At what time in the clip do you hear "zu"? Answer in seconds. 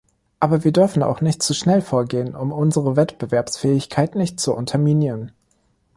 1.43-1.53, 4.39-4.55